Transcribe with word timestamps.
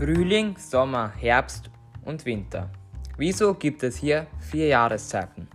Frühling, 0.00 0.56
Sommer, 0.56 1.12
Herbst 1.14 1.68
und 2.06 2.24
Winter. 2.24 2.70
Wieso 3.18 3.52
gibt 3.52 3.82
es 3.82 3.98
hier 3.98 4.26
vier 4.38 4.68
Jahreszeiten? 4.68 5.46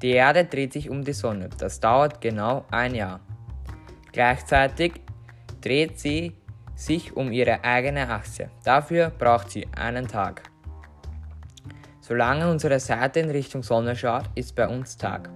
Die 0.00 0.12
Erde 0.12 0.46
dreht 0.46 0.72
sich 0.72 0.88
um 0.88 1.04
die 1.04 1.12
Sonne. 1.12 1.50
Das 1.58 1.80
dauert 1.80 2.18
genau 2.22 2.64
ein 2.70 2.94
Jahr. 2.94 3.20
Gleichzeitig 4.10 5.02
dreht 5.60 5.98
sie 5.98 6.32
sich 6.74 7.14
um 7.14 7.30
ihre 7.30 7.62
eigene 7.62 8.08
Achse. 8.08 8.48
Dafür 8.64 9.10
braucht 9.10 9.50
sie 9.50 9.68
einen 9.76 10.08
Tag. 10.08 10.44
Solange 12.00 12.50
unsere 12.50 12.80
Seite 12.80 13.20
in 13.20 13.28
Richtung 13.28 13.62
Sonne 13.62 13.94
schaut, 13.94 14.24
ist 14.34 14.56
bei 14.56 14.66
uns 14.66 14.96
Tag. 14.96 15.28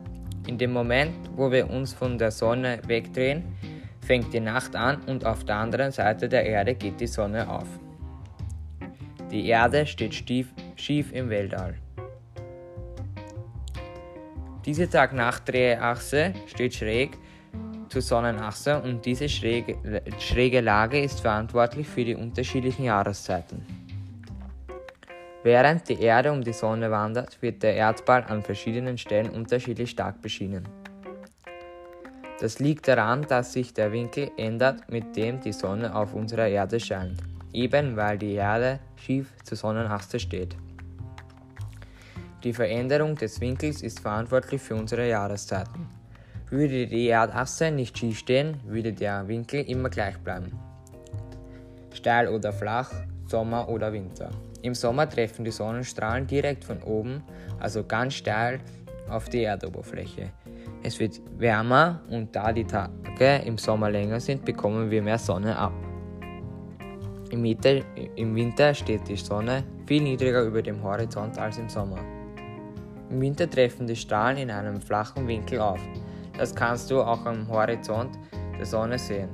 In 0.46 0.56
dem 0.56 0.72
Moment, 0.72 1.14
wo 1.36 1.52
wir 1.52 1.68
uns 1.68 1.92
von 1.92 2.16
der 2.16 2.30
Sonne 2.30 2.80
wegdrehen, 2.86 3.44
fängt 4.00 4.32
die 4.32 4.40
Nacht 4.40 4.74
an 4.74 5.02
und 5.02 5.26
auf 5.26 5.44
der 5.44 5.56
anderen 5.56 5.92
Seite 5.92 6.30
der 6.30 6.46
Erde 6.46 6.74
geht 6.74 6.98
die 6.98 7.06
Sonne 7.06 7.46
auf. 7.46 7.68
Die 9.34 9.48
Erde 9.48 9.84
steht 9.84 10.14
stief, 10.14 10.54
schief 10.76 11.12
im 11.12 11.28
Weltall. 11.28 11.74
Diese 14.64 14.88
Tag-Nacht-Drehachse 14.88 16.34
steht 16.46 16.72
schräg 16.72 17.18
zur 17.88 18.00
Sonnenachse 18.00 18.80
und 18.80 19.04
diese 19.04 19.28
schräge, 19.28 19.76
schräge 20.20 20.60
Lage 20.60 21.00
ist 21.00 21.18
verantwortlich 21.18 21.88
für 21.88 22.04
die 22.04 22.14
unterschiedlichen 22.14 22.84
Jahreszeiten. 22.84 23.66
Während 25.42 25.88
die 25.88 26.00
Erde 26.00 26.30
um 26.30 26.40
die 26.40 26.52
Sonne 26.52 26.88
wandert, 26.92 27.42
wird 27.42 27.64
der 27.64 27.74
Erdball 27.74 28.22
an 28.28 28.40
verschiedenen 28.40 28.96
Stellen 28.96 29.30
unterschiedlich 29.30 29.90
stark 29.90 30.22
beschienen. 30.22 30.62
Das 32.38 32.60
liegt 32.60 32.86
daran, 32.86 33.22
dass 33.22 33.52
sich 33.52 33.74
der 33.74 33.90
Winkel 33.90 34.30
ändert, 34.36 34.88
mit 34.88 35.16
dem 35.16 35.40
die 35.40 35.52
Sonne 35.52 35.92
auf 35.92 36.14
unserer 36.14 36.46
Erde 36.46 36.78
scheint, 36.78 37.20
eben 37.54 37.96
weil 37.96 38.18
die 38.18 38.34
Erde 38.34 38.80
schief 38.96 39.32
zur 39.44 39.56
Sonnenachse 39.56 40.20
steht. 40.20 40.56
Die 42.42 42.52
Veränderung 42.52 43.14
des 43.16 43.40
Winkels 43.40 43.80
ist 43.80 44.00
verantwortlich 44.00 44.60
für 44.60 44.74
unsere 44.74 45.08
Jahreszeiten. 45.08 45.86
Würde 46.50 46.86
die 46.86 47.08
Erdachse 47.08 47.70
nicht 47.70 47.96
schief 47.96 48.18
stehen, 48.18 48.60
würde 48.66 48.92
der 48.92 49.26
Winkel 49.26 49.62
immer 49.62 49.88
gleich 49.88 50.18
bleiben. 50.18 50.52
Steil 51.94 52.28
oder 52.28 52.52
flach, 52.52 52.90
Sommer 53.26 53.68
oder 53.68 53.92
Winter. 53.92 54.30
Im 54.60 54.74
Sommer 54.74 55.08
treffen 55.08 55.44
die 55.44 55.50
Sonnenstrahlen 55.50 56.26
direkt 56.26 56.64
von 56.64 56.82
oben, 56.82 57.22
also 57.60 57.84
ganz 57.84 58.14
steil, 58.14 58.60
auf 59.08 59.28
die 59.28 59.44
Erdoberfläche. 59.44 60.30
Es 60.82 60.98
wird 61.00 61.20
wärmer 61.38 62.02
und 62.10 62.34
da 62.36 62.52
die 62.52 62.64
Tage 62.64 63.42
im 63.44 63.58
Sommer 63.58 63.90
länger 63.90 64.20
sind, 64.20 64.44
bekommen 64.44 64.90
wir 64.90 65.02
mehr 65.02 65.18
Sonne 65.18 65.56
ab. 65.56 65.72
Im 67.34 67.42
Winter, 67.42 67.80
Im 68.14 68.36
Winter 68.36 68.72
steht 68.72 69.08
die 69.08 69.16
Sonne 69.16 69.64
viel 69.86 70.00
niedriger 70.00 70.44
über 70.44 70.62
dem 70.62 70.80
Horizont 70.80 71.36
als 71.36 71.58
im 71.58 71.68
Sommer. 71.68 71.98
Im 73.10 73.20
Winter 73.20 73.50
treffen 73.50 73.88
die 73.88 73.96
Strahlen 73.96 74.38
in 74.38 74.52
einem 74.52 74.80
flachen 74.80 75.26
Winkel 75.26 75.58
auf. 75.58 75.80
Das 76.38 76.54
kannst 76.54 76.92
du 76.92 77.02
auch 77.02 77.26
am 77.26 77.48
Horizont 77.48 78.16
der 78.56 78.64
Sonne 78.64 79.00
sehen. 79.00 79.30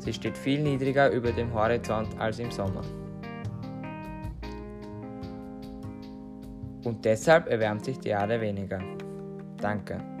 Sie 0.00 0.12
steht 0.12 0.36
viel 0.36 0.62
niedriger 0.62 1.10
über 1.10 1.32
dem 1.32 1.50
Horizont 1.54 2.08
als 2.20 2.40
im 2.40 2.50
Sommer. 2.50 2.82
Und 6.84 7.02
deshalb 7.06 7.48
erwärmt 7.48 7.86
sich 7.86 7.98
die 8.00 8.10
Erde 8.10 8.38
weniger. 8.38 8.80
Danke. 9.56 10.17